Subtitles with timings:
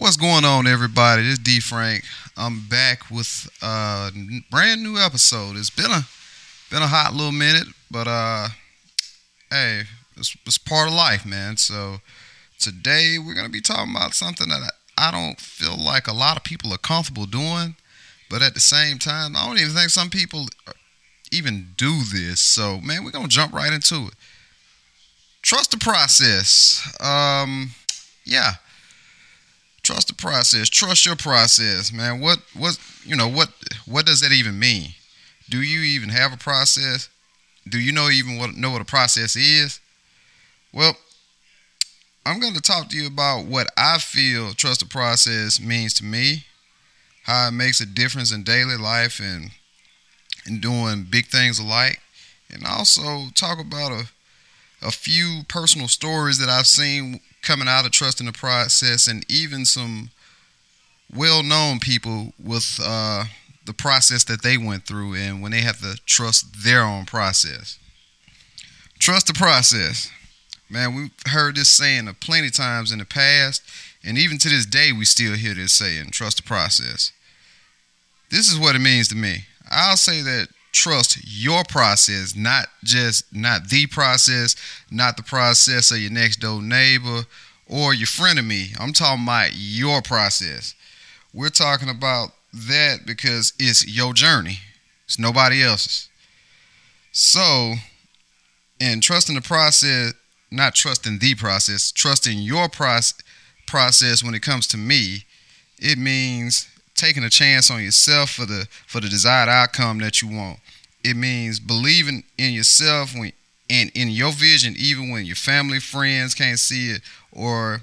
[0.00, 1.22] What's going on, everybody?
[1.22, 2.04] This is D Frank.
[2.36, 4.12] I'm back with a
[4.48, 5.56] brand new episode.
[5.56, 6.02] It's been a
[6.70, 8.48] been a hot little minute, but uh,
[9.50, 9.82] hey,
[10.16, 11.56] it's, it's part of life, man.
[11.56, 11.96] So
[12.60, 16.36] today we're gonna be talking about something that I, I don't feel like a lot
[16.36, 17.74] of people are comfortable doing,
[18.30, 20.46] but at the same time, I don't even think some people
[21.32, 22.40] even do this.
[22.40, 24.14] So man, we're gonna jump right into it.
[25.42, 26.86] Trust the process.
[27.00, 27.72] Um,
[28.24, 28.52] yeah
[29.88, 30.68] trust the process.
[30.68, 32.20] Trust your process man.
[32.20, 33.48] What what you know what
[33.86, 34.90] what does that even mean?
[35.48, 37.08] Do you even have a process?
[37.66, 39.80] Do you know even what know what a process is?
[40.72, 40.96] Well
[42.26, 46.04] i'm going to talk to you about what i feel trust the process means to
[46.04, 46.44] me
[47.22, 49.50] how it makes a difference in daily life and
[50.44, 52.00] and doing big things alike
[52.52, 54.10] and also talk about a
[54.82, 59.24] a few personal stories that I've seen coming out of trust in the process, and
[59.30, 60.10] even some
[61.14, 63.24] well-known people with uh,
[63.64, 67.78] the process that they went through, and when they have to trust their own process.
[68.98, 70.10] Trust the process,
[70.68, 70.94] man.
[70.94, 73.62] We've heard this saying plenty times in the past,
[74.04, 77.12] and even to this day, we still hear this saying: "Trust the process."
[78.30, 79.44] This is what it means to me.
[79.70, 84.56] I'll say that trust your process, not just not the process,
[84.90, 87.22] not the process of your next door neighbor
[87.66, 88.72] or your friend of me.
[88.78, 90.74] I'm talking about your process.
[91.34, 94.60] We're talking about that because it's your journey.
[95.04, 96.08] It's nobody else's.
[97.12, 97.74] So,
[98.80, 100.14] in trusting the process,
[100.50, 103.14] not trusting the process, trusting your process
[103.68, 105.24] process when it comes to me,
[105.78, 106.66] it means
[106.98, 110.58] taking a chance on yourself for the for the desired outcome that you want.
[111.04, 113.32] It means believing in yourself when
[113.70, 117.82] and in your vision, even when your family, friends can't see it, or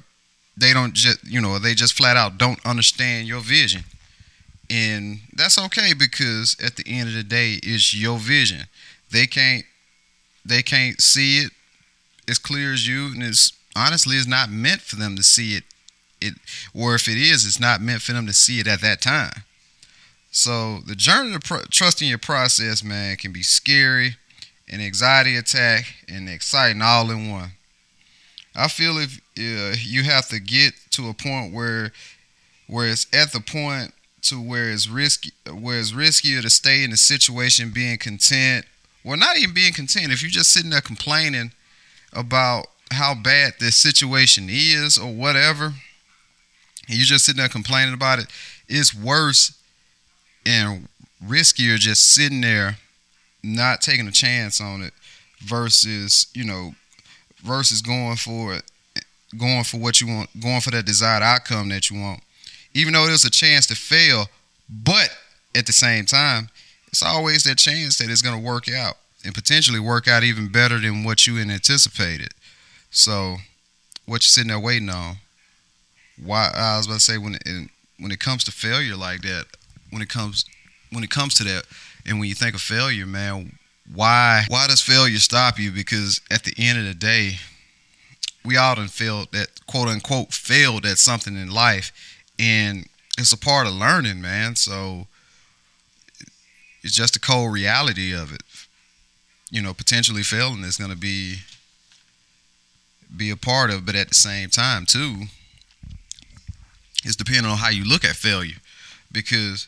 [0.57, 3.83] they don't just you know they just flat out don't understand your vision.
[4.69, 8.63] And that's okay because at the end of the day, it's your vision.
[9.11, 9.63] They can't
[10.43, 11.51] they can't see it
[12.27, 15.63] as clear as you, and it's honestly it's not meant for them to see it
[16.25, 16.33] it
[16.73, 19.43] or if it is it's not meant for them to see it at that time.
[20.31, 24.17] So the journey to trusting your process man can be scary
[24.69, 27.51] an anxiety attack and exciting all in one.
[28.55, 31.91] I feel if uh, you have to get to a point where
[32.67, 33.93] where it's at the point
[34.23, 38.65] to where it's risky where it's riskier to stay in the situation being content.
[39.03, 41.51] Well not even being content if you're just sitting there complaining
[42.13, 45.73] about how bad this situation is or whatever
[46.87, 48.27] and you just sitting there complaining about it,
[48.67, 49.57] it's worse
[50.45, 50.87] and
[51.23, 52.77] riskier just sitting there
[53.43, 54.93] not taking a chance on it
[55.39, 56.73] versus, you know,
[57.43, 58.63] versus going for it,
[59.37, 62.21] going for what you want, going for that desired outcome that you want.
[62.73, 64.25] Even though there's a chance to fail,
[64.69, 65.09] but
[65.55, 66.49] at the same time,
[66.87, 70.51] it's always that chance that it's going to work out and potentially work out even
[70.51, 72.33] better than what you anticipated.
[72.91, 73.37] So,
[74.05, 75.17] what you sitting there waiting on?
[76.23, 79.45] Why I was about to say when it, when it comes to failure like that,
[79.89, 80.45] when it comes
[80.91, 81.65] when it comes to that,
[82.05, 83.57] and when you think of failure, man,
[83.93, 85.71] why why does failure stop you?
[85.71, 87.37] Because at the end of the day,
[88.43, 91.91] we all done failed that quote unquote failed at something in life,
[92.39, 92.87] and
[93.17, 94.55] it's a part of learning, man.
[94.55, 95.07] So
[96.83, 98.43] it's just the cold reality of it.
[99.51, 101.37] You know, potentially failing is going to be
[103.15, 105.25] be a part of, but at the same time too
[107.03, 108.57] is depending on how you look at failure.
[109.11, 109.67] Because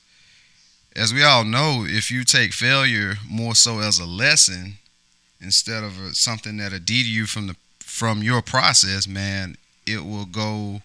[0.96, 4.78] as we all know, if you take failure more so as a lesson
[5.40, 9.56] instead of a, something that deter you from the from your process, man,
[9.86, 10.82] it will go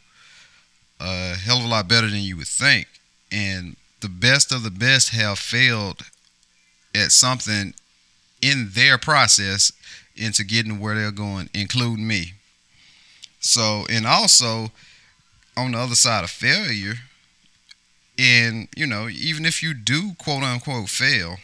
[1.01, 2.87] a hell of a lot better than you would think.
[3.31, 6.03] And the best of the best have failed
[6.95, 7.75] at something
[8.41, 9.73] in their process
[10.17, 12.35] into getting where they're going, including me.
[13.41, 14.71] So, and also,
[15.57, 16.95] on the other side of failure,
[18.19, 21.39] and you know, even if you do quote unquote fail,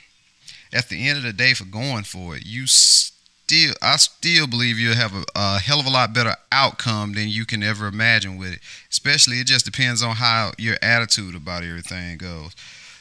[0.73, 4.79] at the end of the day, for going for it, you still, I still believe
[4.79, 8.39] you'll have a, a hell of a lot better outcome than you can ever imagine
[8.39, 8.61] with it.
[8.91, 12.55] Especially, it just depends on how your attitude about everything goes.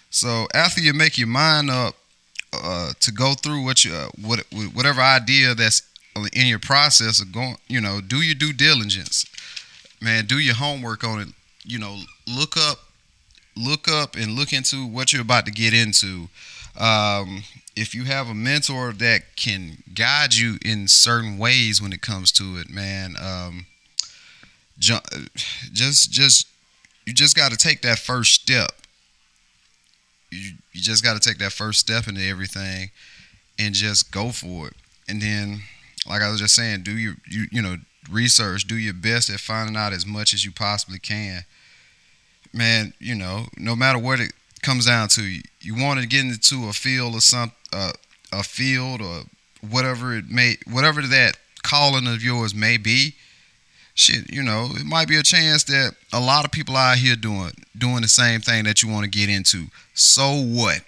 [0.09, 1.95] So after you make your mind up
[2.53, 5.81] uh, to go through what you, uh, what, whatever idea that's
[6.33, 9.25] in your process of going, you know, do your due diligence
[10.01, 11.27] man, do your homework on it.
[11.63, 11.97] You know,
[12.27, 12.79] look up,
[13.55, 16.29] look up, and look into what you're about to get into.
[16.79, 17.44] Um,
[17.75, 22.31] if you have a mentor that can guide you in certain ways when it comes
[22.33, 23.65] to it, man, um,
[24.79, 26.47] just just
[27.05, 28.71] you just got to take that first step.
[30.31, 32.91] You you just got to take that first step into everything,
[33.57, 34.73] and just go for it.
[35.07, 35.61] And then,
[36.07, 37.77] like I was just saying, do your you you know
[38.09, 41.42] research, do your best at finding out as much as you possibly can.
[42.54, 44.31] Man, you know, no matter what it
[44.62, 47.92] comes down to, you, want to get into a field or some uh,
[48.31, 49.24] a field or
[49.68, 53.15] whatever it may whatever that calling of yours may be
[53.95, 57.15] shit you know it might be a chance that a lot of people out here
[57.15, 59.65] doing doing the same thing that you want to get into.
[59.94, 60.81] So what?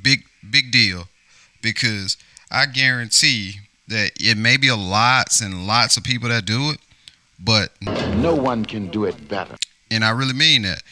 [0.00, 1.04] Big big deal.
[1.60, 2.16] Because
[2.50, 3.56] i guarantee
[3.88, 6.78] that it may be a lots and lots of people that do it
[7.38, 7.70] but
[8.16, 9.56] no one can do it better
[9.90, 10.82] and i really mean that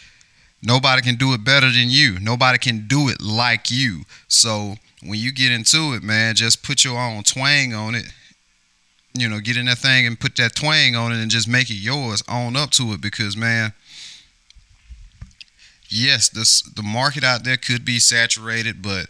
[0.63, 4.77] nobody can do it better than you nobody can do it like you so
[5.07, 8.13] when you get into it, man, just put your own twang on it.
[9.15, 11.71] You know, get in that thing and put that twang on it and just make
[11.71, 12.23] it yours.
[12.29, 13.73] Own up to it because, man,
[15.89, 19.09] yes, this the market out there could be saturated, but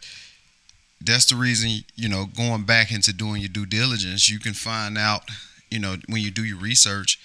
[1.00, 4.96] that's the reason, you know, going back into doing your due diligence, you can find
[4.96, 5.22] out,
[5.70, 7.18] you know, when you do your research,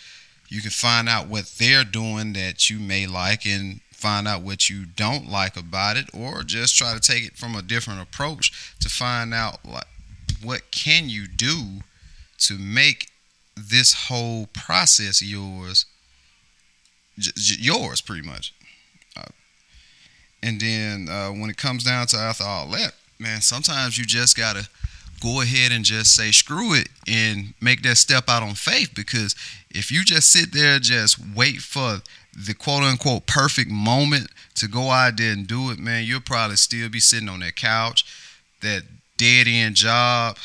[0.50, 4.70] you can find out what they're doing that you may like and find out what
[4.70, 8.76] you don't like about it or just try to take it from a different approach
[8.80, 9.86] to find out like
[10.44, 11.82] what can you do
[12.40, 13.10] to make
[13.56, 15.86] this whole process yours
[17.18, 18.54] j- j- yours pretty much.
[19.16, 19.26] Uh,
[20.42, 24.36] and then uh, when it comes down to after all that man sometimes you just
[24.36, 24.68] gotta
[25.22, 29.36] go ahead and just say screw it and make that step out on faith because
[29.70, 32.02] if you just sit there just wait for
[32.34, 36.56] the quote unquote perfect moment to go out there and do it, man, you'll probably
[36.56, 38.06] still be sitting on that couch,
[38.62, 38.84] that
[39.18, 40.38] dead end job,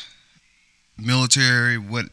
[0.97, 2.05] military, what,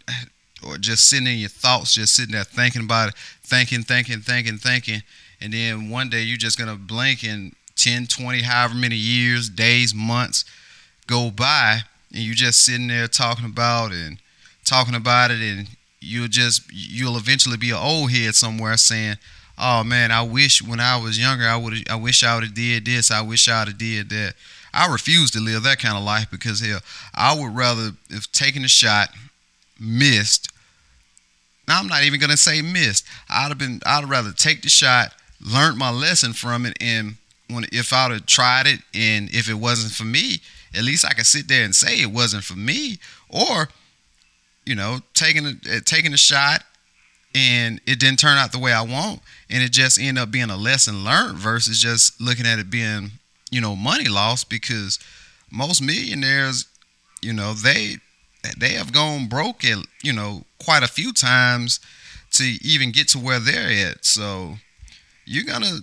[0.67, 4.59] or just sitting in your thoughts, just sitting there thinking about it, thinking, thinking, thinking,
[4.59, 5.03] thinking.
[5.41, 9.95] And then one day you're just to blink and 10, 20, however many years, days,
[9.95, 10.45] months
[11.07, 11.81] go by,
[12.13, 14.19] and you're just sitting there talking about and
[14.65, 15.69] talking about it, and
[16.01, 19.17] you'll just, you'll eventually be an old head somewhere saying,
[19.59, 22.55] oh man, I wish when I was younger, I would, I wish I would have
[22.55, 23.11] did this.
[23.11, 24.35] I wish I would have did that.
[24.73, 26.81] I refuse to live that kind of life because hell,
[27.15, 29.11] I would rather if taking a shot,
[29.79, 30.51] missed.
[31.69, 33.07] Now I'm not even gonna say missed.
[33.29, 33.81] I'd have been.
[33.87, 37.17] I'd rather take the shot, learned my lesson from it, and
[37.49, 40.41] when if I'd have tried it, and if it wasn't for me,
[40.75, 42.99] at least I could sit there and say it wasn't for me,
[43.29, 43.69] or
[44.65, 46.65] you know, taking a eh, taking a shot
[47.35, 49.21] and it didn't turn out the way I want,
[49.51, 53.11] and it just ended up being a lesson learned versus just looking at it being,
[53.51, 54.99] you know, money lost because
[55.51, 56.67] most millionaires,
[57.23, 57.97] you know, they
[58.59, 61.81] they have gone broke at, you know, quite a few times
[62.33, 64.05] to even get to where they're at.
[64.05, 64.57] So
[65.25, 65.81] you're gonna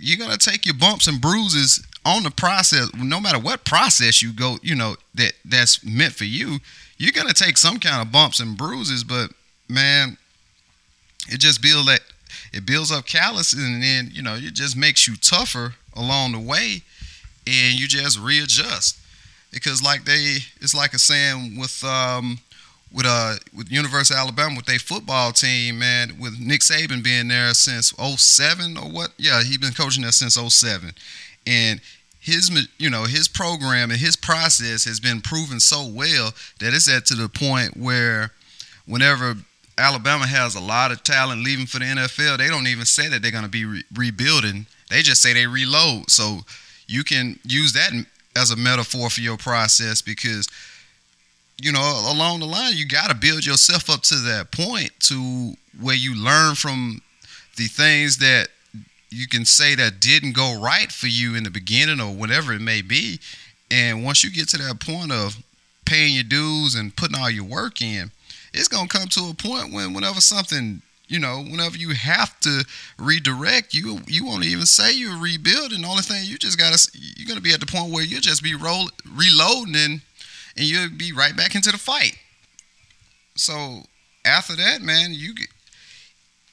[0.00, 4.32] you're gonna take your bumps and bruises on the process, no matter what process you
[4.32, 6.58] go, you know, that that's meant for you,
[6.98, 9.30] you're gonna take some kind of bumps and bruises, but
[9.68, 10.16] man,
[11.28, 12.00] it just builds that
[12.52, 16.40] it builds up calluses and then you know it just makes you tougher along the
[16.40, 16.82] way
[17.46, 18.98] and you just readjust.
[19.52, 22.38] Because like they it's like a saying with um
[22.96, 27.28] with uh with University of Alabama with their football team man with Nick Saban being
[27.28, 30.92] there since 07 or what yeah he's been coaching there since 07
[31.46, 31.80] and
[32.18, 36.90] his you know his program and his process has been proven so well that it's
[36.90, 38.32] at to the point where
[38.86, 39.36] whenever
[39.78, 42.38] Alabama has a lot of talent leaving for the NFL.
[42.38, 44.64] They don't even say that they're going to be re- rebuilding.
[44.88, 46.10] They just say they reload.
[46.10, 46.40] So
[46.86, 47.90] you can use that
[48.34, 50.48] as a metaphor for your process because
[51.60, 55.54] you know along the line you got to build yourself up to that point to
[55.80, 57.00] where you learn from
[57.56, 58.48] the things that
[59.10, 62.60] you can say that didn't go right for you in the beginning or whatever it
[62.60, 63.18] may be
[63.70, 65.36] and once you get to that point of
[65.84, 68.10] paying your dues and putting all your work in
[68.52, 72.64] it's gonna come to a point when whenever something you know, whenever you have to
[72.98, 75.82] redirect, you you won't even say you're rebuilding.
[75.82, 76.78] The only thing you just gotta
[77.16, 80.00] you're gonna be at the point where you'll just be roll reloading and
[80.56, 82.18] and you'll be right back into the fight.
[83.34, 83.82] So
[84.24, 85.48] after that, man, you get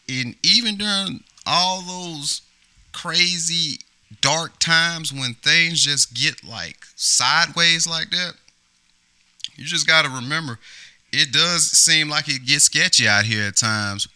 [0.10, 2.42] and even during all those
[2.92, 3.80] crazy
[4.22, 8.34] dark times when things just get like sideways like that,
[9.56, 10.60] you just gotta remember
[11.14, 14.08] it does seem like it gets sketchy out here at times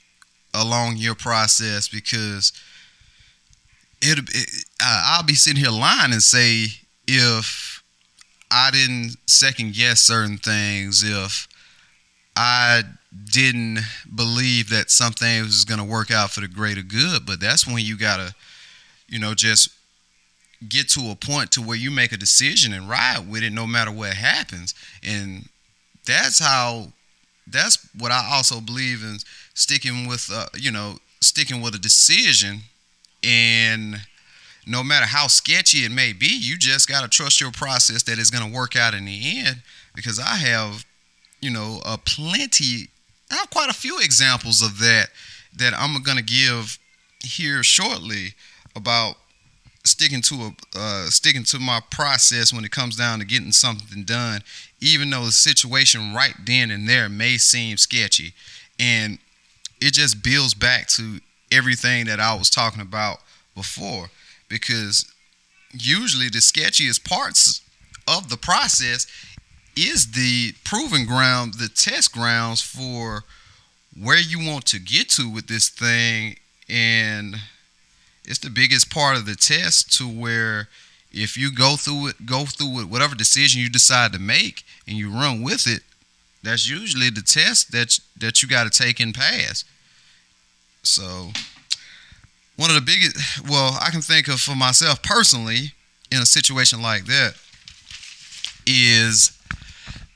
[0.53, 2.51] along your process because
[4.01, 6.65] it, it I'll be sitting here lying and say
[7.07, 7.66] if
[8.49, 11.47] I didn't second guess certain things, if
[12.35, 12.83] I
[13.25, 13.79] didn't
[14.13, 17.25] believe that something was going to work out for the greater good.
[17.25, 18.33] But that's when you gotta,
[19.07, 19.69] you know, just
[20.67, 23.67] get to a point to where you make a decision and ride with it no
[23.67, 24.73] matter what happens.
[25.03, 25.49] And
[26.05, 26.87] that's how
[27.47, 29.17] that's what I also believe in
[29.53, 32.61] sticking with uh, you know sticking with a decision
[33.23, 34.01] and
[34.67, 38.19] no matter how sketchy it may be you just got to trust your process that
[38.19, 39.61] it's going to work out in the end
[39.95, 40.85] because I have
[41.41, 42.89] you know a plenty
[43.31, 45.07] I have quite a few examples of that
[45.55, 46.77] that I'm going to give
[47.23, 48.33] here shortly
[48.75, 49.15] about
[49.83, 54.03] sticking to a uh, sticking to my process when it comes down to getting something
[54.03, 54.41] done,
[54.79, 58.33] even though the situation right then and there may seem sketchy,
[58.79, 59.17] and
[59.81, 61.19] it just builds back to
[61.51, 63.19] everything that I was talking about
[63.55, 64.09] before,
[64.49, 65.11] because
[65.71, 67.61] usually the sketchiest parts
[68.07, 69.05] of the process
[69.75, 73.23] is the proving ground, the test grounds for
[73.99, 76.37] where you want to get to with this thing
[76.69, 77.35] and
[78.25, 80.67] it's the biggest part of the test to where
[81.11, 84.97] if you go through it, go through it, whatever decision you decide to make, and
[84.97, 85.81] you run with it,
[86.43, 89.63] that's usually the test that that you got to take and pass.
[90.83, 91.31] So,
[92.57, 95.73] one of the biggest, well, I can think of for myself personally
[96.11, 97.33] in a situation like that
[98.65, 99.31] is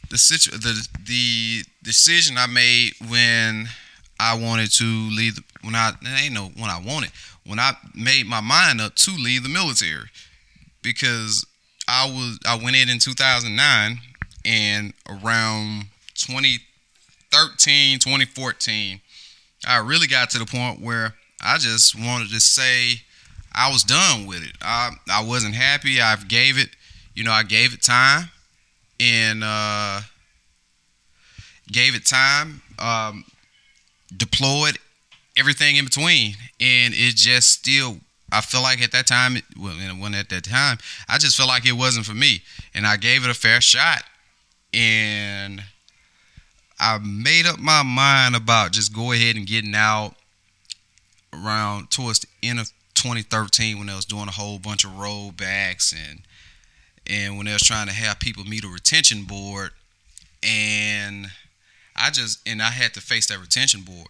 [0.10, 3.68] the situ- the the decision I made when
[4.20, 5.40] I wanted to leave.
[5.62, 7.12] When I ain't no when I wanted
[7.46, 10.10] when I made my mind up to leave the military
[10.82, 11.46] because
[11.88, 14.00] I was I went in in 2009
[14.46, 19.02] and around 2013 2014
[19.68, 23.02] I really got to the point where I just wanted to say
[23.54, 24.56] I was done with it.
[24.62, 26.02] I I wasn't happy.
[26.02, 26.70] I gave it,
[27.16, 28.30] you know, I gave it time
[29.00, 30.02] and uh
[31.72, 33.26] gave it time um
[34.16, 34.78] deployed
[35.38, 37.98] everything in between, and it just still.
[38.34, 40.78] I feel like at that time, well, when at that time,
[41.10, 42.42] I just felt like it wasn't for me,
[42.74, 44.04] and I gave it a fair shot,
[44.74, 45.62] and
[46.80, 50.16] I made up my mind about just go ahead and getting out
[51.34, 55.94] around towards the end of 2013 when I was doing a whole bunch of rollbacks
[55.94, 56.22] and
[57.08, 59.72] and when they was trying to have people meet a retention board.
[60.44, 61.28] And
[61.96, 64.08] I just and I had to face that retention board.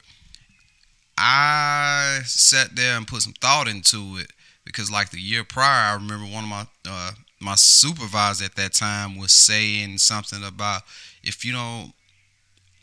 [1.18, 4.32] I sat there and put some thought into it
[4.66, 8.74] because, like the year prior, I remember one of my uh, my supervisor at that
[8.74, 10.84] time was saying something about
[11.24, 11.94] if you don't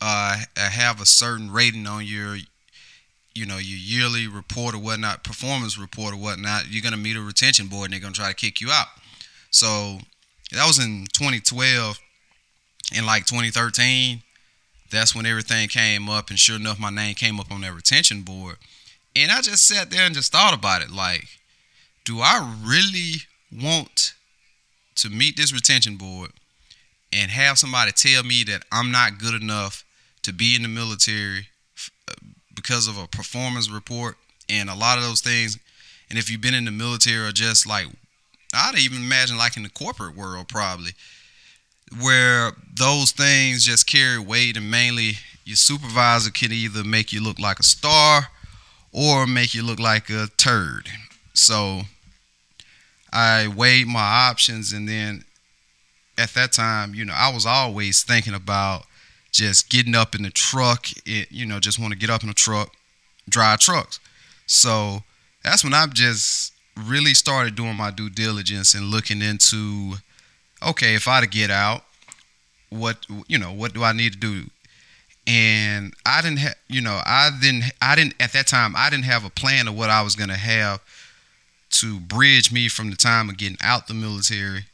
[0.01, 2.37] uh, have a certain rating on your
[3.39, 7.21] you know your yearly report or whatnot, performance report or whatnot, you're gonna meet a
[7.21, 8.87] retention board and they're gonna try to kick you out.
[9.49, 9.99] So
[10.51, 11.99] that was in 2012.
[12.95, 14.23] In like 2013,
[14.91, 18.23] that's when everything came up, and sure enough, my name came up on that retention
[18.23, 18.57] board.
[19.15, 21.27] And I just sat there and just thought about it like,
[22.03, 23.17] do I really
[23.51, 24.13] want
[24.95, 26.31] to meet this retention board
[27.13, 29.85] and have somebody tell me that I'm not good enough
[30.23, 31.47] to be in the military
[32.69, 34.15] because of a performance report
[34.47, 35.57] and a lot of those things?
[36.07, 37.87] And if you've been in the military or just like,
[38.53, 40.91] I'd even imagine like in the corporate world, probably
[41.99, 45.13] where those things just carry weight and mainly
[45.45, 48.27] your supervisor can either make you look like a star
[48.91, 50.89] or make you look like a turd.
[51.33, 51.81] So
[53.11, 55.23] I weighed my options and then
[56.19, 58.83] at that time, you know, I was always thinking about
[59.31, 62.29] just getting up in the truck, it, you know, just want to get up in
[62.29, 62.73] the truck,
[63.27, 63.99] drive trucks.
[64.45, 65.03] So
[65.43, 69.95] that's when I just really started doing my due diligence and looking into
[70.61, 71.83] okay, if I to get out,
[72.69, 74.43] what you know, what do I need to do?
[75.27, 79.05] And I didn't have, you know, I didn't, I didn't at that time, I didn't
[79.05, 80.81] have a plan of what I was gonna have
[81.71, 84.65] to bridge me from the time of getting out the military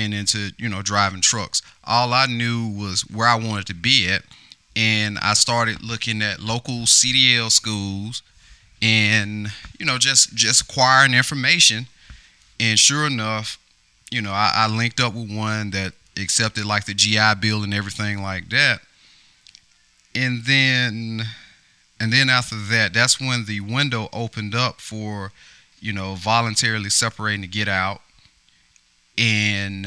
[0.00, 1.62] and into, you know, driving trucks.
[1.84, 4.22] All I knew was where I wanted to be at,
[4.74, 8.22] and I started looking at local CDL schools
[8.82, 11.86] and you know just just acquiring information
[12.58, 13.58] and sure enough
[14.10, 17.72] you know, I, I linked up with one that accepted like the GI Bill and
[17.72, 18.80] everything like that.
[20.14, 21.22] And then
[22.00, 25.32] and then after that, that's when the window opened up for,
[25.80, 28.00] you know, voluntarily separating to get out.
[29.20, 29.86] And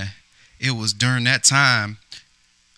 [0.59, 1.97] it was during that time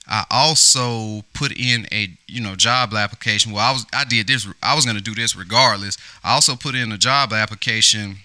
[0.08, 3.52] I also put in a you know job application.
[3.52, 4.48] Well, I was I did this.
[4.62, 5.98] I was going to do this regardless.
[6.24, 8.18] I also put in a job application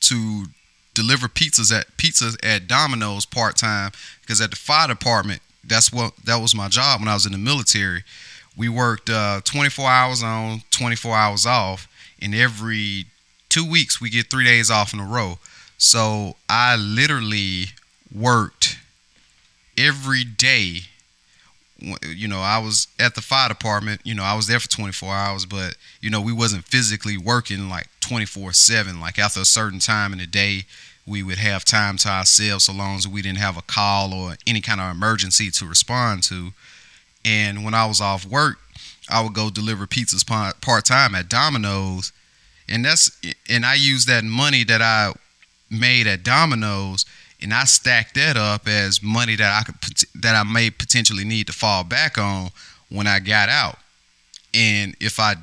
[0.00, 0.46] to
[0.94, 6.14] deliver pizzas at pizzas at Domino's part time because at the fire department, that's what
[6.24, 8.02] that was my job when I was in the military.
[8.56, 11.88] we worked uh, 24 hours on, 24 hours off,
[12.20, 13.06] and every
[13.48, 15.38] two weeks we get three days off in a row.
[15.78, 17.66] So I literally
[18.14, 18.78] worked
[19.76, 20.80] every day.
[21.78, 24.00] You know, I was at the fire department.
[24.04, 27.68] You know, I was there for 24 hours, but you know, we wasn't physically working
[27.68, 29.00] like 24 seven.
[29.00, 30.62] Like after a certain time in the day,
[31.06, 34.36] we would have time to ourselves, so long as we didn't have a call or
[34.46, 36.52] any kind of emergency to respond to.
[37.24, 38.58] And when I was off work,
[39.10, 42.12] I would go deliver pizzas part time at Domino's,
[42.68, 43.10] and that's
[43.48, 45.12] and I used that money that I
[45.78, 47.04] made at Domino's,
[47.40, 49.76] and I stacked that up as money that I could
[50.22, 52.50] that I may potentially need to fall back on
[52.88, 53.78] when I got out.
[54.54, 55.34] And if I,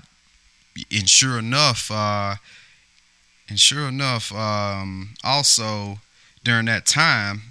[0.92, 2.36] and sure enough, uh,
[3.50, 6.00] and sure enough, um, also
[6.44, 7.42] during that time,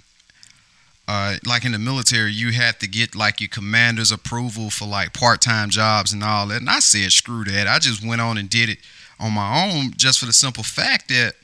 [1.07, 5.13] uh, like in the military, you had to get like your commander's approval for like
[5.13, 6.61] part-time jobs and all that.
[6.61, 7.67] And I said, screw that.
[7.67, 8.79] I just went on and did it
[9.19, 11.35] on my own, just for the simple fact that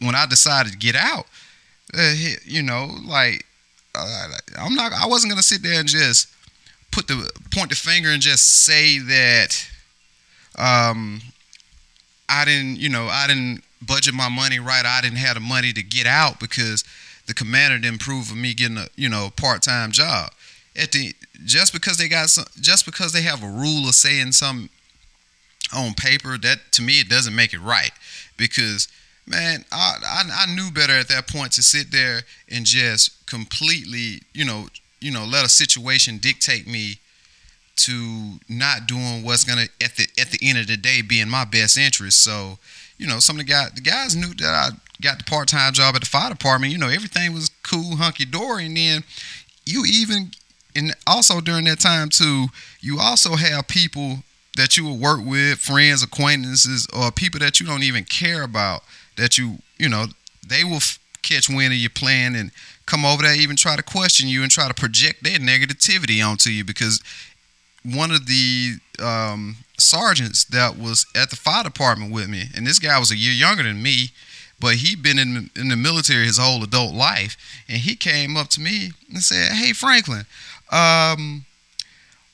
[0.00, 1.26] when I decided to get out,
[1.96, 3.44] uh, you know, like
[3.94, 6.28] uh, I'm not, I wasn't gonna sit there and just
[6.90, 9.68] put the point the finger and just say that
[10.58, 11.20] um,
[12.28, 14.84] I didn't, you know, I didn't budget my money right.
[14.84, 16.84] I didn't have the money to get out because
[17.26, 20.30] the commander didn't approve of me getting a, you know, part time job.
[20.74, 24.32] At the just because they got some, just because they have a rule of saying
[24.32, 24.68] something
[25.74, 27.92] on paper, that to me it doesn't make it right
[28.36, 28.88] because
[29.26, 34.22] man, I, I, I knew better at that point to sit there and just completely,
[34.32, 34.68] you know,
[35.00, 36.96] you know, let a situation dictate me
[37.76, 41.28] to not doing what's gonna at the at the end of the day be in
[41.28, 42.22] my best interest.
[42.22, 42.58] So,
[42.98, 44.68] you know, some of the guys the guys knew that I
[45.02, 46.72] got the part time job at the fire department.
[46.72, 49.04] You know, everything was cool, hunky dory, and then
[49.66, 50.30] you even
[50.74, 52.46] and also during that time too,
[52.80, 54.18] you also have people
[54.56, 58.82] that you will work with, friends, acquaintances, or people that you don't even care about
[59.16, 60.06] that you you know
[60.46, 62.50] they will f- catch wind of your plan and
[62.86, 66.50] come over there even try to question you and try to project their negativity onto
[66.50, 67.02] you because
[67.84, 72.78] one of the um, sergeants that was at the fire department with me and this
[72.78, 74.10] guy was a year younger than me
[74.58, 77.36] but he'd been in, in the military his whole adult life
[77.68, 80.24] and he came up to me and said hey franklin
[80.70, 81.44] um,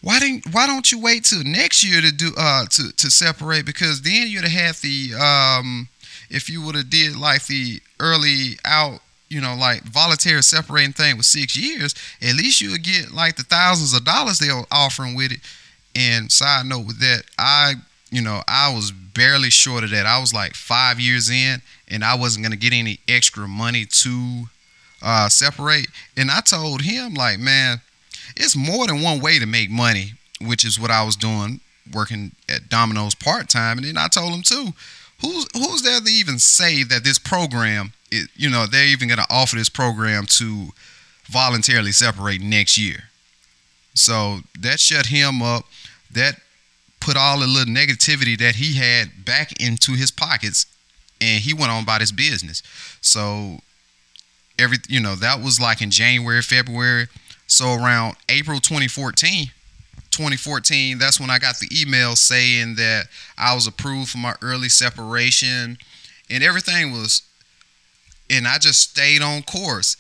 [0.03, 3.65] why didn't why don't you wait till next year to do uh to, to separate?
[3.65, 5.89] Because then you'd have the um
[6.33, 9.01] if you would have did like the early out
[9.33, 13.37] you know, like voluntary separating thing with six years, at least you would get like
[13.37, 15.41] the thousands of dollars they were offering with it.
[15.97, 17.75] And side note with that, I,
[18.11, 20.05] you know, I was barely short of that.
[20.05, 24.45] I was like five years in, and I wasn't gonna get any extra money to
[25.01, 25.87] uh, separate.
[26.15, 27.81] And I told him, like, man,
[28.37, 32.33] it's more than one way to make money, which is what I was doing, working
[32.51, 33.79] at Domino's part time.
[33.79, 34.75] And then I told him too,
[35.23, 39.19] who's who's there to even say that this program, it, you know, they're even going
[39.19, 40.69] to offer this program to
[41.25, 43.05] voluntarily separate next year?
[43.95, 45.65] So that shut him up.
[46.11, 46.37] That
[47.01, 50.67] put all the little negativity that he had back into his pockets,
[51.21, 52.63] and he went on about his business.
[53.01, 53.59] So
[54.59, 57.09] every, you know, that was like in January, February.
[57.47, 59.51] So around April 2014
[60.13, 64.69] 2014, that's when I got the email saying that I was approved for my early
[64.69, 65.79] separation
[66.31, 67.23] and everything was
[68.31, 69.97] and I just stayed on course.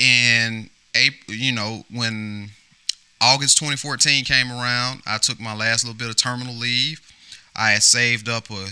[0.00, 2.50] And April, you know, when
[3.20, 7.00] August 2014 came around, I took my last little bit of terminal leave.
[7.54, 8.68] I had saved up a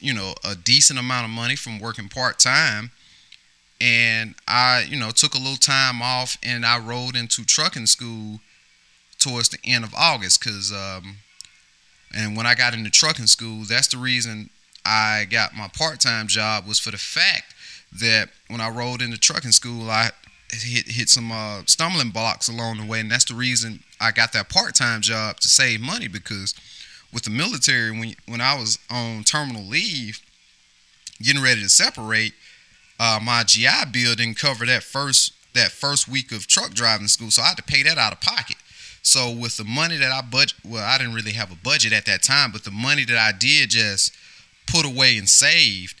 [0.00, 2.90] you know, a decent amount of money from working part-time
[3.80, 8.40] and I, you know, took a little time off and I rolled into trucking school
[9.20, 11.16] towards the end of August because, um,
[12.14, 14.50] and when I got into trucking school, that's the reason
[14.84, 17.54] I got my part time job was for the fact
[17.92, 20.10] that when I rolled into trucking school, I
[20.52, 24.32] hit hit some uh, stumbling blocks along the way, and that's the reason I got
[24.32, 26.54] that part time job to save money because
[27.12, 30.20] with the military, when when I was on terminal leave,
[31.22, 32.34] getting ready to separate,
[32.98, 37.30] uh, my GI bill didn't cover that first that first week of truck driving school,
[37.30, 38.56] so I had to pay that out of pocket.
[39.02, 42.06] So with the money that I budget, well, I didn't really have a budget at
[42.06, 44.14] that time, but the money that I did just
[44.66, 46.00] put away and saved,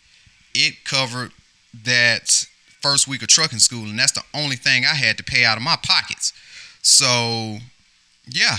[0.54, 1.32] it covered
[1.84, 2.46] that
[2.80, 5.56] first week of trucking school, and that's the only thing I had to pay out
[5.56, 6.32] of my pockets.
[6.82, 7.58] So,
[8.28, 8.56] yeah.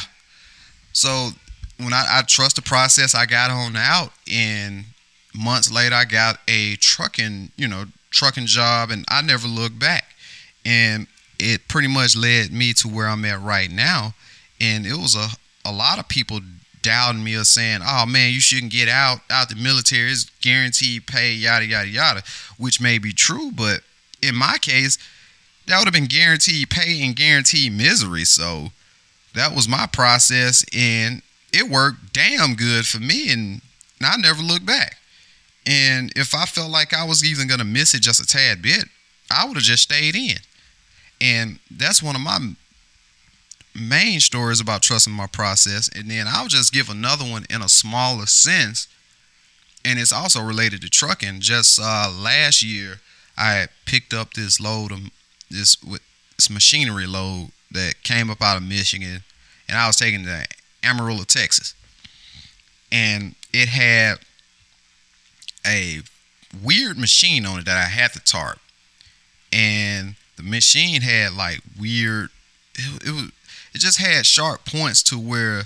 [0.93, 1.29] So
[1.77, 4.85] when I, I trust the process, I got on out, and
[5.33, 10.15] months later, I got a trucking, you know, trucking job, and I never looked back.
[10.65, 11.07] And
[11.39, 14.13] it pretty much led me to where I'm at right now
[14.61, 15.27] and it was a
[15.65, 16.39] a lot of people
[16.81, 20.11] doubting me or saying, "Oh man, you shouldn't get out out the military.
[20.11, 22.23] It's guaranteed pay, yada yada yada,"
[22.57, 23.81] which may be true, but
[24.21, 24.97] in my case,
[25.65, 28.25] that would have been guaranteed pay and guaranteed misery.
[28.25, 28.71] So
[29.33, 31.21] that was my process, and
[31.51, 33.61] it worked damn good for me, and
[34.01, 34.97] I never looked back.
[35.65, 38.85] And if I felt like I was even gonna miss it just a tad bit,
[39.29, 40.37] I would have just stayed in.
[41.19, 42.55] And that's one of my
[43.73, 45.89] main stories about trusting my process.
[45.89, 48.87] And then I'll just give another one in a smaller sense.
[49.83, 51.39] And it's also related to trucking.
[51.39, 53.01] Just uh, last year,
[53.37, 54.99] I picked up this load of
[55.49, 56.01] this with
[56.37, 59.23] this machinery load that came up out of Michigan,
[59.67, 60.45] and I was taking to
[60.83, 61.73] Amarillo, Texas,
[62.91, 64.19] and it had
[65.65, 66.01] a
[66.63, 68.59] weird machine on it that I had to tarp,
[69.51, 72.29] and the machine had like weird.
[72.75, 73.31] It, it was
[73.73, 75.63] it just had sharp points to where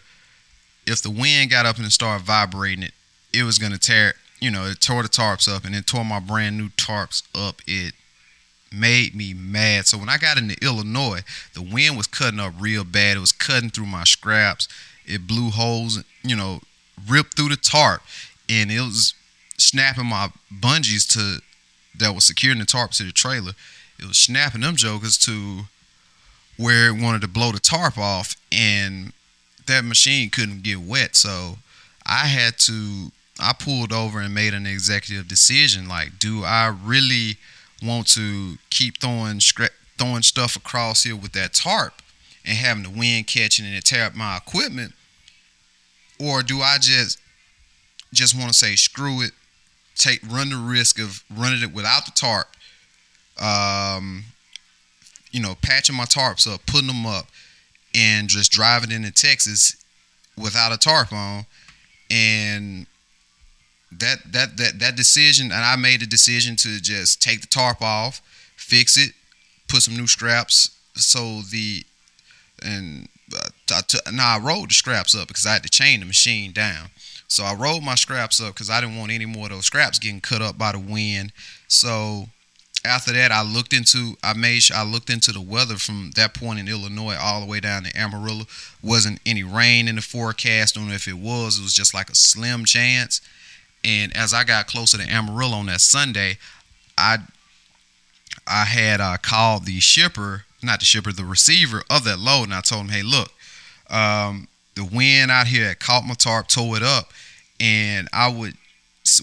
[0.88, 2.94] if the wind got up and started vibrating it,
[3.34, 4.14] it was gonna tear.
[4.40, 7.62] You know, it tore the tarps up, and it tore my brand new tarps up.
[7.66, 7.94] It
[8.72, 9.88] made me mad.
[9.88, 11.22] So when I got into Illinois,
[11.54, 13.18] the wind was cutting up real bad.
[13.18, 14.68] It was cutting through my scraps.
[15.06, 16.62] It blew holes, you know,
[17.08, 18.02] ripped through the tarp,
[18.50, 19.14] and it was
[19.58, 21.42] snapping my bungees to
[21.98, 23.54] that was securing the tarp to the trailer.
[23.98, 25.66] It was snapping them jokers to
[26.58, 29.14] where it wanted to blow the tarp off, and
[29.68, 31.16] that machine couldn't get wet.
[31.16, 31.58] So
[32.06, 33.12] I had to.
[33.38, 35.90] I pulled over and made an executive decision.
[35.90, 37.38] Like, do I really
[37.84, 39.42] want to keep throwing
[39.98, 42.02] throwing stuff across here with that tarp
[42.46, 44.94] and having the wind catching and it tear up my equipment,
[46.20, 47.20] or do I just
[48.14, 49.32] just want to say screw it,
[49.96, 52.48] take run the risk of running it without the tarp,
[53.40, 54.26] um,
[55.36, 57.28] you know, patching my tarps up, putting them up,
[57.94, 59.76] and just driving into Texas
[60.42, 61.46] without a tarp on,
[62.10, 62.88] and
[63.92, 67.82] that that that that decision, and I made a decision to just take the tarp
[67.82, 68.22] off,
[68.56, 69.12] fix it,
[69.68, 71.84] put some new scraps, so the
[72.64, 73.82] and uh,
[74.14, 76.92] now I rolled the scraps up because I had to chain the machine down.
[77.28, 80.00] So I rolled my scraps up because I didn't want any more of those scraps
[80.00, 81.34] getting cut up by the wind.
[81.68, 82.30] So
[82.86, 86.34] after that, I looked into I made sure I looked into the weather from that
[86.34, 88.46] point in Illinois all the way down to Amarillo.
[88.82, 92.16] Wasn't any rain in the forecast, or if it was, it was just like a
[92.16, 93.22] slim chance.
[93.84, 96.38] And as I got closer to Amarillo on that Sunday,
[96.98, 97.20] I
[98.48, 102.54] I had uh, called the shipper, not the shipper, the receiver of that load, and
[102.54, 103.32] I told him, "Hey, look,
[103.90, 107.12] um, the wind out here had caught my tarp, tore it up,
[107.60, 108.56] and I would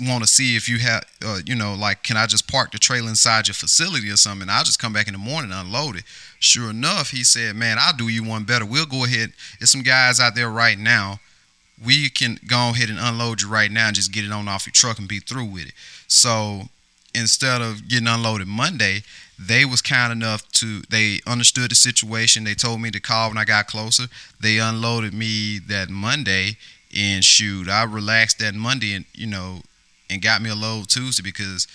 [0.01, 2.79] want to see if you have, uh, you know, like, can I just park the
[2.79, 4.49] trailer inside your facility or something?
[4.49, 6.05] I'll just come back in the morning and unload it.
[6.39, 8.65] Sure enough, he said, man, I'll do you one better.
[8.65, 9.33] We'll go ahead.
[9.59, 11.21] There's some guys out there right now.
[11.85, 14.67] We can go ahead and unload you right now and just get it on off
[14.67, 15.75] your truck and be through with it.
[16.07, 16.63] So
[17.15, 19.03] instead of getting unloaded Monday,
[19.39, 22.45] they was kind enough to they understood the situation.
[22.45, 24.05] They told me to call when I got closer.
[24.41, 26.57] They unloaded me that Monday
[26.95, 29.63] and shoot, I relaxed that Monday and you know
[30.13, 31.67] and got me a load Tuesday because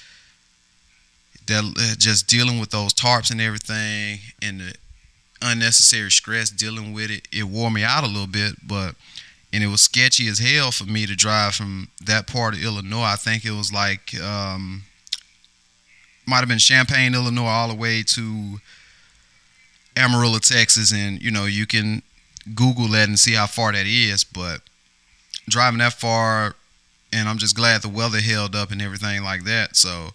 [1.48, 4.74] that uh, just dealing with those tarps and everything and the
[5.42, 8.96] unnecessary stress dealing with it, it wore me out a little bit, but
[9.54, 13.04] and it was sketchy as hell for me to drive from that part of Illinois.
[13.04, 14.84] I think it was like um,
[16.26, 18.60] might have been Champaign, Illinois, all the way to
[19.96, 22.02] Amarillo, Texas, and you know you can
[22.54, 24.24] Google that and see how far that is.
[24.24, 24.62] But
[25.48, 26.56] driving that far
[27.12, 29.76] and I'm just glad the weather held up and everything like that.
[29.76, 30.10] So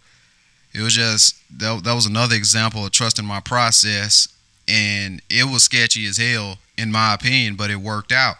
[0.72, 4.28] it was just that, that was another example of trusting my process,
[4.68, 8.36] and it was sketchy as hell in my opinion, but it worked out.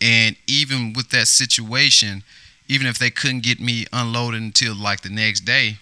[0.00, 2.22] And even with that situation,
[2.68, 5.78] even if they couldn't get me unloaded until like the next day,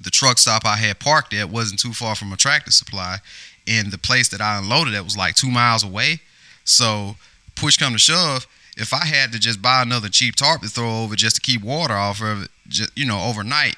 [0.00, 3.18] the truck stop I had parked at wasn't too far from a tractor supply,
[3.66, 6.20] and the place that I unloaded at was like two miles away.
[6.64, 7.16] So
[7.54, 11.02] push come to shove, if I had to just buy another cheap tarp to throw
[11.02, 13.76] over just to keep water off of it, just, you know, overnight,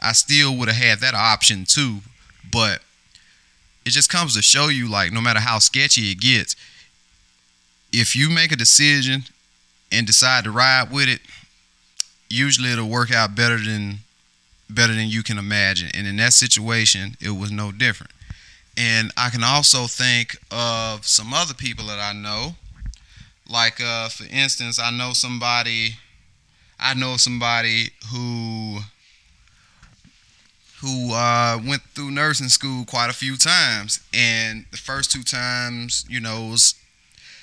[0.00, 1.98] I still would have had that option too.
[2.50, 2.80] But
[3.84, 6.56] it just comes to show you, like, no matter how sketchy it gets,
[7.92, 9.24] if you make a decision
[9.90, 11.20] and decide to ride with it,
[12.28, 13.98] usually it'll work out better than
[14.68, 15.90] better than you can imagine.
[15.94, 18.12] And in that situation, it was no different.
[18.76, 22.54] And I can also think of some other people that I know
[23.50, 25.96] like, uh, for instance, I know somebody,
[26.78, 28.78] I know somebody who
[30.80, 36.06] who uh, went through nursing school quite a few times, and the first two times,
[36.08, 36.74] you know, was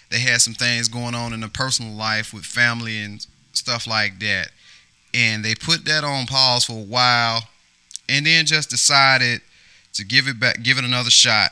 [0.10, 4.20] they had some things going on in their personal life with family and stuff like
[4.20, 4.50] that.
[5.14, 7.44] And they put that on pause for a while
[8.08, 9.42] and then just decided
[9.94, 11.52] to give it back, give it another shot,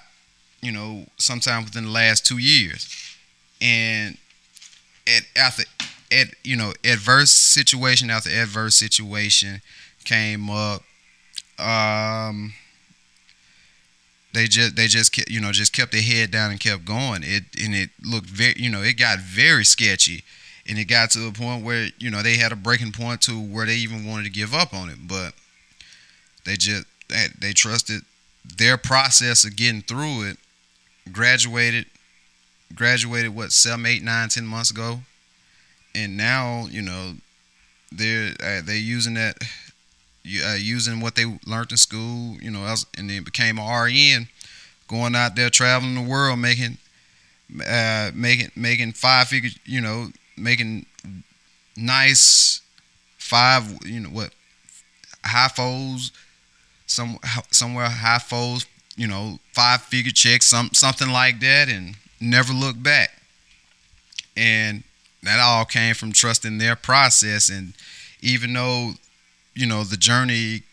[0.61, 2.87] you know, sometime within the last two years.
[3.61, 4.17] And
[5.07, 5.63] at after
[6.11, 9.61] at you know, adverse situation after adverse situation
[10.03, 10.83] came up.
[11.57, 12.53] Um
[14.35, 17.23] they just they just you know just kept their head down and kept going.
[17.23, 20.23] It and it looked very you know it got very sketchy,
[20.67, 23.31] and it got to a point where you know they had a breaking point to
[23.31, 25.33] where they even wanted to give up on it, but
[26.45, 28.01] they just they, they trusted
[28.43, 30.37] their process of getting through it.
[31.11, 31.85] Graduated,
[32.73, 34.99] graduated what seven, eight, nine, ten months ago,
[35.93, 37.13] and now you know
[37.91, 39.37] they're uh, they're using that
[40.43, 44.27] uh, using what they learned in school, you know, and then became a RN,
[44.87, 46.77] going out there traveling the world, making,
[47.67, 50.85] uh, making, making five figure, you know, making
[51.77, 52.61] nice
[53.17, 54.31] five, you know, what,
[55.23, 56.11] high folds,
[56.87, 57.17] some
[57.51, 62.81] somewhere high folds, you know, five figure checks, some something like that, and never look
[62.81, 63.21] back.
[64.37, 64.83] And
[65.23, 67.73] that all came from trusting their process, and
[68.21, 68.93] even though
[69.55, 70.63] you know, the journey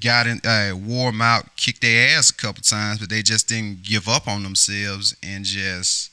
[0.00, 3.48] got in, uh, wore them out, kicked their ass a couple times, but they just
[3.48, 6.10] didn't give up on themselves and just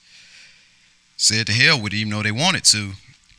[1.17, 2.91] said to hell with it, even though they wanted to.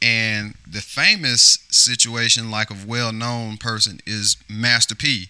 [0.02, 5.28] And the famous situation, like a well known person, is Master P.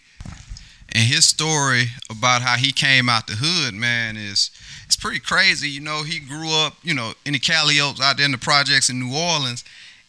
[0.92, 4.50] And his story about how he came out the hood, man, is
[4.86, 5.68] it's pretty crazy.
[5.68, 8.90] You know, he grew up, you know, in the Calliope out there in the projects
[8.90, 9.64] in New Orleans,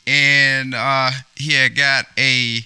[0.07, 2.61] and uh, he had got a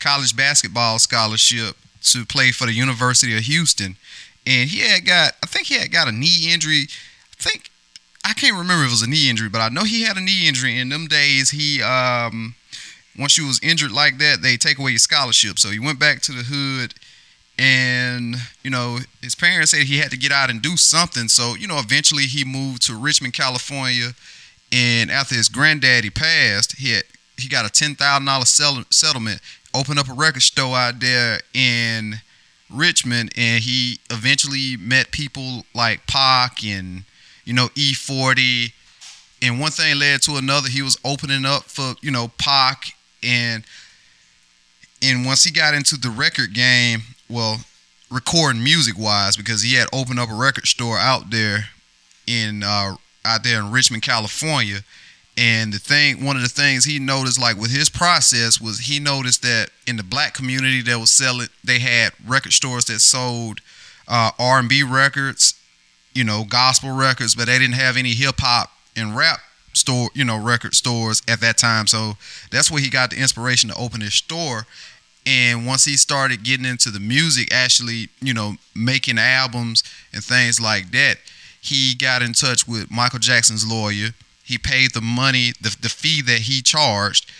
[0.00, 3.96] college basketball scholarship to play for the University of Houston.
[4.46, 6.86] And he had got, I think he had got a knee injury.
[7.32, 7.70] I think,
[8.24, 10.20] I can't remember if it was a knee injury, but I know he had a
[10.20, 10.78] knee injury.
[10.78, 12.54] In them days, he, um,
[13.18, 15.58] once you was injured like that, they take away your scholarship.
[15.58, 16.94] So he went back to the hood
[17.60, 21.28] and you know his parents said he had to get out and do something.
[21.28, 24.10] So you know eventually he moved to richmond california.
[24.72, 27.04] And after his granddaddy passed he had
[27.36, 29.40] he got a $10000 settlement
[29.74, 32.20] opened up a record store out there in
[32.70, 37.04] Richmond, and he eventually met people like Pac and
[37.44, 38.72] you know E40,
[39.42, 40.68] and one thing led to another.
[40.68, 42.92] He was opening up for you know Pac,
[43.22, 43.64] and
[45.02, 47.60] and once he got into the record game, well,
[48.10, 51.66] recording music wise, because he had opened up a record store out there
[52.26, 54.80] in uh, out there in Richmond, California
[55.40, 59.00] and the thing, one of the things he noticed, like with his process, was he
[59.00, 63.60] noticed that in the black community that was selling, they had record stores that sold
[64.06, 65.54] uh, R&B records,
[66.12, 69.38] you know, gospel records, but they didn't have any hip hop and rap
[69.72, 71.86] store, you know, record stores at that time.
[71.86, 72.18] So
[72.50, 74.66] that's where he got the inspiration to open his store.
[75.26, 80.60] And once he started getting into the music, actually, you know, making albums and things
[80.60, 81.16] like that,
[81.60, 84.10] he got in touch with Michael Jackson's lawyer
[84.50, 87.30] he paid the money, the, the fee that he charged,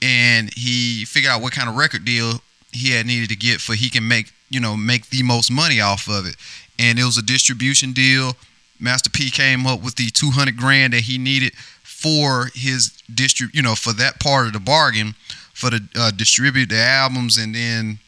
[0.00, 3.74] and he figured out what kind of record deal he had needed to get for
[3.74, 6.36] he can make you know make the most money off of it.
[6.78, 8.36] And it was a distribution deal.
[8.78, 13.62] Master P came up with the 200 grand that he needed for his distrib you
[13.62, 15.16] know for that part of the bargain
[15.60, 17.98] for the uh, distribute the albums and then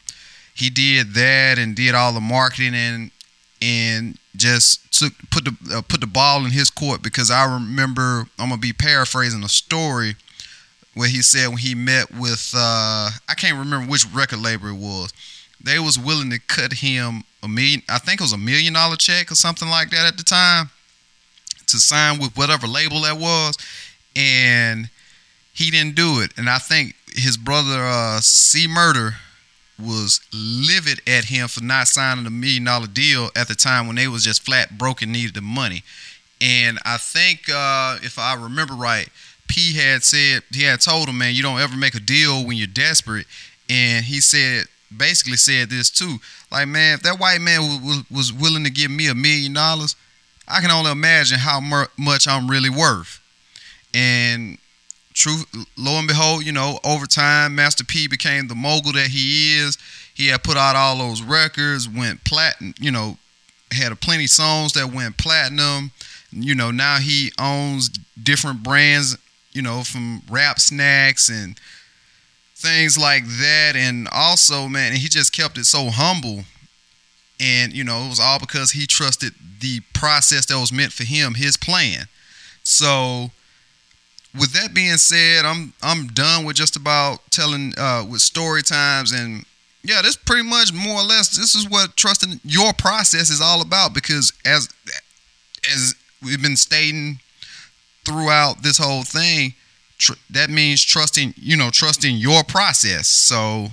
[0.55, 3.11] he did that and did all the marketing and
[3.61, 8.27] and just took put the uh, put the ball in his court because I remember
[8.39, 10.15] I'm gonna be paraphrasing a story
[10.95, 14.75] where he said when he met with uh, I can't remember which record label it
[14.75, 15.13] was.
[15.63, 17.83] They was willing to cut him a million.
[17.87, 20.69] I think it was a million dollar check or something like that at the time
[21.67, 23.57] to sign with whatever label that was,
[24.15, 24.89] and
[25.53, 26.31] he didn't do it.
[26.37, 29.15] And I think his brother uh, C Murder
[29.79, 33.95] was livid at him for not signing a million dollar deal at the time when
[33.95, 35.83] they was just flat broke and needed the money.
[36.41, 39.09] And I think uh, if I remember right,
[39.47, 42.57] P had said he had told him, man, you don't ever make a deal when
[42.57, 43.27] you're desperate.
[43.69, 46.17] And he said basically said this too,
[46.51, 49.95] like man, if that white man w- was willing to give me a million dollars,
[50.47, 51.59] I can only imagine how
[51.97, 53.19] much I'm really worth.
[53.93, 54.57] And
[55.13, 55.45] Truth,
[55.77, 59.77] lo and behold, you know, over time, Master P became the mogul that he is.
[60.13, 63.17] He had put out all those records, went platinum, you know,
[63.71, 65.91] had a plenty songs that went platinum.
[66.31, 67.89] You know, now he owns
[68.21, 69.17] different brands,
[69.51, 71.59] you know, from rap snacks and
[72.55, 73.73] things like that.
[73.75, 76.45] And also, man, he just kept it so humble.
[77.39, 81.03] And, you know, it was all because he trusted the process that was meant for
[81.03, 82.07] him, his plan.
[82.63, 83.31] So,
[84.39, 89.11] with that being said, I'm I'm done with just about telling uh, with story times
[89.11, 89.45] and
[89.83, 93.61] yeah, this pretty much more or less this is what trusting your process is all
[93.61, 94.69] about because as
[95.71, 97.19] as we've been stating
[98.05, 99.53] throughout this whole thing,
[99.97, 103.07] tr- that means trusting you know trusting your process.
[103.07, 103.67] So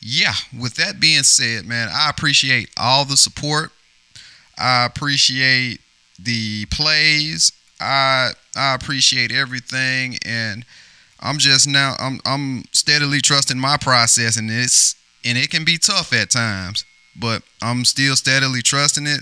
[0.00, 3.70] yeah, with that being said, man, I appreciate all the support.
[4.58, 5.80] I appreciate
[6.18, 7.52] the plays.
[7.80, 10.64] I I appreciate everything and
[11.20, 15.78] I'm just now I'm I'm steadily trusting my process and it's and it can be
[15.78, 16.84] tough at times,
[17.16, 19.20] but I'm still steadily trusting it.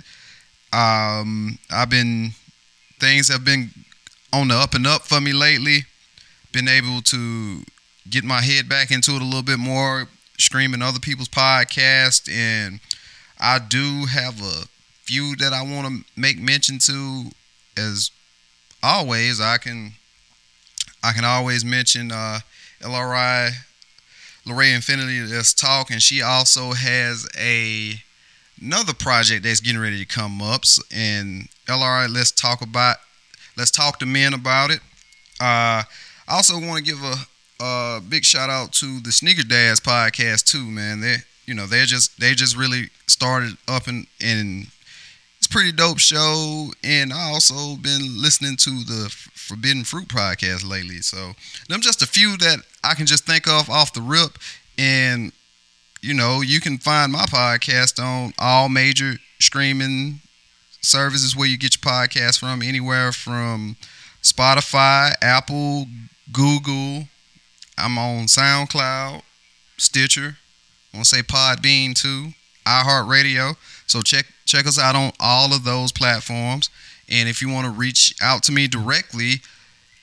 [0.72, 2.32] Um I've been
[2.98, 3.70] things have been
[4.32, 5.84] on the up and up for me lately.
[6.52, 7.62] Been able to
[8.10, 12.80] get my head back into it a little bit more, screaming other people's podcasts and
[13.40, 14.66] I do have a
[15.02, 17.30] few that I want to make mention to
[17.76, 18.10] as
[18.82, 19.92] always, I can
[21.02, 22.40] I can always mention uh,
[22.80, 23.50] LRI
[24.46, 28.02] Lorray Infinity Let's Talk, and she also has a
[28.60, 30.64] another project that's getting ready to come up.
[30.94, 32.96] And LRI Let's Talk about
[33.56, 34.80] Let's Talk to Men about it.
[35.40, 35.82] Uh,
[36.28, 37.14] I also want to give a,
[37.64, 41.00] a big shout out to the Sneaker Dads podcast too, man.
[41.00, 41.16] They
[41.46, 44.68] you know they're just they just really started up and and
[45.42, 46.68] it's pretty dope show.
[46.84, 50.98] And I also been listening to the Forbidden Fruit podcast lately.
[50.98, 51.32] So
[51.68, 54.38] them just a few that I can just think of off the rip.
[54.78, 55.32] And
[56.00, 60.20] you know, you can find my podcast on all major streaming
[60.80, 63.74] services where you get your podcast from, anywhere from
[64.22, 65.86] Spotify, Apple,
[66.30, 67.08] Google.
[67.76, 69.22] I'm on SoundCloud,
[69.76, 70.36] Stitcher.
[70.92, 72.28] I want to say Podbean too,
[72.64, 73.56] iHeartRadio.
[73.92, 76.70] So check check us out on all of those platforms.
[77.10, 79.42] And if you want to reach out to me directly,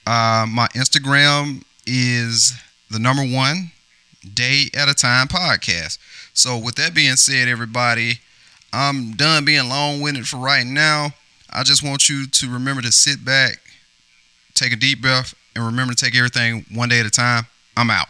[0.05, 2.53] uh, my Instagram is
[2.91, 3.71] the number one
[4.35, 5.97] day at a time podcast.
[6.33, 8.19] So with that being said, everybody,
[8.71, 11.15] I'm done being long winded for right now.
[11.49, 13.59] I just want you to remember to sit back,
[14.53, 17.47] take a deep breath, and remember to take everything one day at a time.
[17.75, 18.09] I'm out.